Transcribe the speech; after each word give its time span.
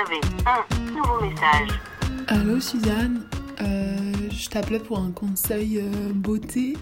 avez 0.00 0.20
un 0.46 0.94
nouveau 0.94 1.20
message. 1.20 1.68
Allô 2.28 2.60
Suzanne, 2.60 3.22
Euh, 3.60 4.12
je 4.30 4.48
t'appelais 4.48 4.78
pour 4.78 4.98
un 4.98 5.10
conseil 5.10 5.78
euh, 5.78 6.12
beauté. 6.14 6.78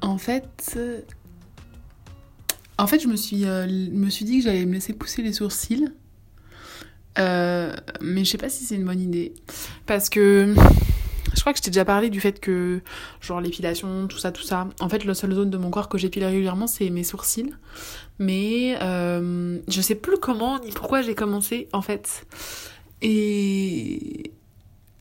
En 0.00 0.16
fait, 0.16 0.78
en 2.78 2.86
fait, 2.86 3.00
je 3.00 3.08
me 3.08 3.16
suis, 3.16 3.44
euh, 3.46 3.66
me 3.66 4.08
suis 4.08 4.24
dit 4.24 4.38
que 4.38 4.44
j'allais 4.44 4.64
me 4.64 4.74
laisser 4.74 4.92
pousser 4.92 5.22
les 5.22 5.32
sourcils, 5.32 5.88
mais 7.18 8.24
je 8.24 8.30
sais 8.30 8.38
pas 8.38 8.48
si 8.48 8.64
c'est 8.64 8.76
une 8.76 8.84
bonne 8.84 9.00
idée, 9.00 9.34
parce 9.86 10.08
que 10.08 10.54
crois 11.42 11.52
que 11.52 11.58
je 11.58 11.62
t'ai 11.62 11.70
déjà 11.70 11.84
parlé 11.84 12.08
du 12.08 12.20
fait 12.20 12.40
que 12.40 12.80
genre 13.20 13.40
l'épilation, 13.40 14.06
tout 14.08 14.18
ça, 14.18 14.32
tout 14.32 14.42
ça. 14.42 14.68
En 14.80 14.88
fait, 14.88 15.04
la 15.04 15.14
seule 15.14 15.34
zone 15.34 15.50
de 15.50 15.58
mon 15.58 15.70
corps 15.70 15.88
que 15.88 15.98
j'épile 15.98 16.24
régulièrement, 16.24 16.66
c'est 16.66 16.88
mes 16.90 17.04
sourcils. 17.04 17.52
Mais 18.18 18.76
euh, 18.80 19.58
je 19.68 19.80
sais 19.80 19.94
plus 19.94 20.16
comment 20.18 20.58
ni 20.60 20.70
pourquoi 20.70 21.02
j'ai 21.02 21.14
commencé 21.14 21.68
en 21.72 21.82
fait. 21.82 22.26
Et 23.02 24.32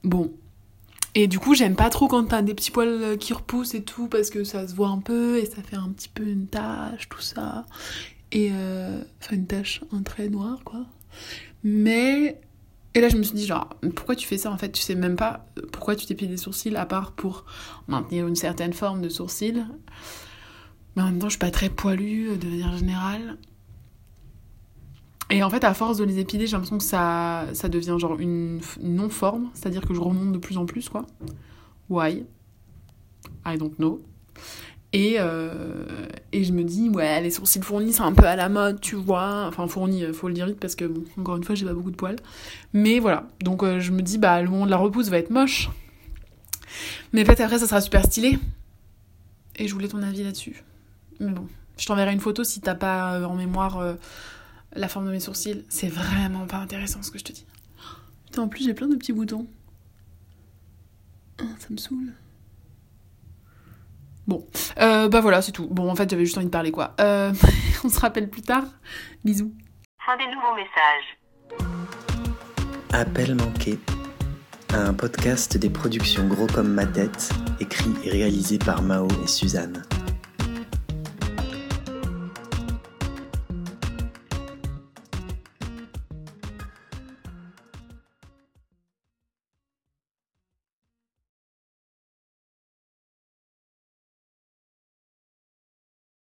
bon. 0.04 0.32
Et 1.14 1.28
du 1.28 1.40
coup, 1.40 1.54
j'aime 1.56 1.76
pas 1.76 1.90
trop 1.90 2.08
quand 2.08 2.24
t'as 2.24 2.42
des 2.42 2.54
petits 2.54 2.72
poils 2.72 3.18
qui 3.18 3.34
repoussent 3.34 3.74
et 3.74 3.84
tout, 3.84 4.08
parce 4.08 4.30
que 4.30 4.44
ça 4.44 4.68
se 4.68 4.74
voit 4.74 4.88
un 4.88 5.00
peu 5.00 5.38
et 5.40 5.46
ça 5.46 5.62
fait 5.62 5.76
un 5.76 5.90
petit 5.90 6.08
peu 6.08 6.24
une 6.24 6.48
tache, 6.48 7.10
tout 7.10 7.22
ça. 7.22 7.66
Et 8.32 8.50
euh, 8.54 9.02
enfin, 9.20 9.36
une 9.36 9.46
tache, 9.46 9.82
un 9.92 10.02
trait 10.04 10.30
noir, 10.30 10.60
quoi. 10.64 10.86
Mais. 11.64 12.40
Et 12.94 13.00
là, 13.00 13.08
je 13.08 13.16
me 13.16 13.24
suis 13.24 13.36
dit, 13.36 13.46
genre, 13.46 13.70
pourquoi 13.96 14.16
tu 14.16 14.28
fais 14.28 14.38
ça 14.38 14.52
en 14.52 14.58
fait? 14.58 14.72
Tu 14.72 14.82
sais 14.82 14.96
même 14.96 15.16
pas 15.16 15.46
pourquoi 15.72 15.96
tu 15.96 16.06
t'épiles 16.06 16.30
les 16.30 16.38
sourcils, 16.38 16.76
à 16.76 16.86
part 16.86 17.14
pour 17.14 17.46
maintenir 17.88 18.28
une 18.28 18.36
certaine 18.36 18.74
forme 18.74 19.02
de 19.02 19.10
sourcils. 19.10 19.64
Mais 20.96 21.02
en 21.02 21.06
même 21.06 21.20
temps, 21.20 21.28
je 21.28 21.32
suis 21.32 21.40
pas 21.40 21.52
très 21.52 21.70
poilue 21.70 22.38
de 22.38 22.48
manière 22.48 22.76
générale. 22.76 23.38
Et 25.30 25.42
en 25.44 25.50
fait, 25.50 25.64
à 25.64 25.74
force 25.74 25.98
de 25.98 26.04
les 26.04 26.20
épiler, 26.20 26.46
j'ai 26.46 26.54
l'impression 26.54 26.78
que 26.78 26.84
ça, 26.84 27.46
ça 27.54 27.70
devient 27.70 27.96
genre 27.98 28.20
une, 28.20 28.60
une 28.82 28.96
non-forme, 28.96 29.50
c'est-à-dire 29.54 29.88
que 29.88 29.94
je 29.94 30.02
remonte 30.02 30.34
de 30.34 30.38
plus 30.38 30.58
en 30.58 30.66
plus, 30.66 30.90
quoi. 30.90 31.08
Why? 31.90 32.26
I 33.46 33.58
don't 33.58 33.74
know. 33.78 34.02
Et, 34.94 35.16
euh, 35.20 35.86
et 36.34 36.44
je 36.44 36.52
me 36.52 36.64
dis, 36.64 36.90
ouais, 36.90 37.22
les 37.22 37.32
sourcils 37.32 37.62
fournis, 37.62 37.94
c'est 37.94 38.02
un 38.02 38.14
peu 38.14 38.26
à 38.26 38.36
la 38.36 38.50
mode, 38.50 38.82
tu 38.82 38.96
vois. 38.96 39.46
Enfin, 39.48 39.68
fournis, 39.68 40.04
faut 40.14 40.28
le 40.28 40.34
dire 40.34 40.48
vite 40.48 40.60
parce 40.60 40.76
que, 40.76 40.86
bon, 40.86 41.04
encore 41.18 41.38
une 41.38 41.44
fois, 41.44 41.56
j'ai 41.56 41.66
pas 41.66 41.74
beaucoup 41.74 41.92
de 41.92 41.96
poils. 41.96 42.18
Mais 42.74 43.00
voilà. 43.00 43.28
Donc, 43.42 43.64
euh, 43.64 43.80
je 43.80 43.92
me 43.92 44.02
dis, 44.02 44.18
bah, 44.18 44.42
le 44.42 44.50
moment 44.50 44.66
de 44.66 44.72
la 44.72 44.78
repousse 44.78 45.10
va 45.10 45.18
être 45.18 45.30
moche. 45.30 45.70
Mais 47.14 47.24
peut-être 47.24 47.42
après, 47.42 47.60
ça 47.60 47.68
sera 47.68 47.80
super 47.80 48.04
stylé. 48.06 48.38
Et 49.58 49.68
je 49.68 49.74
voulais 49.74 49.88
ton 49.88 50.02
avis 50.02 50.24
là-dessus. 50.24 50.64
Mais 51.20 51.32
bon, 51.32 51.48
je 51.78 51.86
t'enverrai 51.86 52.14
une 52.14 52.20
photo 52.20 52.44
si 52.44 52.60
t'as 52.62 52.76
pas 52.76 53.16
euh, 53.16 53.24
en 53.26 53.36
mémoire 53.36 53.78
euh, 53.80 53.94
la 54.74 54.88
forme 54.88 55.06
de 55.06 55.12
mes 55.12 55.20
sourcils. 55.20 55.64
C'est 55.70 55.90
vraiment 55.90 56.48
pas 56.48 56.58
intéressant 56.58 57.02
ce 57.02 57.12
que 57.12 57.20
je 57.20 57.24
te 57.24 57.32
dis. 57.32 57.46
Putain, 58.26 58.44
en 58.44 58.48
plus, 58.50 58.66
j'ai 58.66 58.74
plein 58.74 58.88
de 58.88 58.96
petits 58.96 59.14
boutons. 59.14 59.48
Ah, 61.40 61.44
ça 61.60 61.68
me 61.70 61.78
saoule. 61.78 62.14
Bon, 64.32 64.48
euh, 64.80 65.10
bah 65.10 65.20
voilà, 65.20 65.42
c'est 65.42 65.52
tout. 65.52 65.68
Bon, 65.70 65.92
en 65.92 65.96
fait, 65.96 66.10
j'avais 66.10 66.24
juste 66.24 66.38
envie 66.38 66.46
de 66.46 66.52
parler, 66.52 66.72
quoi. 66.72 66.94
Euh, 67.02 67.34
on 67.84 67.90
se 67.90 68.00
rappelle 68.00 68.30
plus 68.30 68.42
tard. 68.42 68.64
Bisous. 69.26 69.54
Fin 70.06 70.16
des 70.16 70.24
nouveaux 70.28 70.56
messages. 70.56 71.18
Appel 72.94 73.36
manqué. 73.36 73.78
Un 74.74 74.94
podcast 74.94 75.58
des 75.58 75.70
productions 75.70 76.30
Gros 76.30 76.48
comme 76.48 76.70
ma 76.70 76.86
tête, 76.86 77.30
écrit 77.60 77.92
et 78.06 78.10
réalisé 78.10 78.58
par 78.58 78.82
Mao 78.82 79.10
et 79.22 79.28
Suzanne. 79.28 79.84